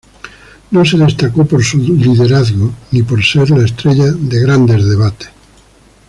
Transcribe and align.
No 0.71 0.83
se 0.83 0.97
destacó 0.97 1.45
por 1.45 1.63
su 1.63 1.77
liderazgo 1.77 2.73
ni 2.89 3.03
por 3.03 3.23
ser 3.23 3.51
la 3.51 3.63
estrella 3.63 4.11
de 4.11 4.39
grandes 4.39 4.83
debates. 4.89 5.29